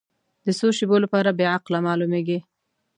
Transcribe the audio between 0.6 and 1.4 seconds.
شیبو لپاره